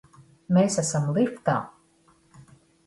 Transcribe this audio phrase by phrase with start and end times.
[0.57, 1.57] Mēs esam liftā!